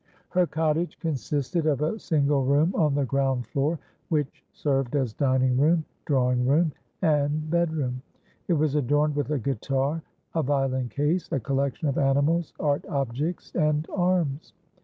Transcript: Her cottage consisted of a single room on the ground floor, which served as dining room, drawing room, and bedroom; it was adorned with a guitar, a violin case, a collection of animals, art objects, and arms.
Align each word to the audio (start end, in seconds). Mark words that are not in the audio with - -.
Her 0.29 0.47
cottage 0.47 0.97
consisted 0.99 1.67
of 1.67 1.83
a 1.83 1.99
single 1.99 2.43
room 2.43 2.73
on 2.73 2.95
the 2.95 3.05
ground 3.05 3.45
floor, 3.45 3.77
which 4.09 4.43
served 4.51 4.95
as 4.95 5.13
dining 5.13 5.59
room, 5.59 5.85
drawing 6.05 6.47
room, 6.47 6.71
and 7.03 7.47
bedroom; 7.51 8.01
it 8.47 8.53
was 8.53 8.73
adorned 8.73 9.15
with 9.15 9.29
a 9.29 9.37
guitar, 9.37 10.01
a 10.33 10.41
violin 10.41 10.89
case, 10.89 11.31
a 11.31 11.39
collection 11.39 11.87
of 11.87 11.99
animals, 11.99 12.51
art 12.59 12.83
objects, 12.87 13.53
and 13.53 13.85
arms. 13.93 14.53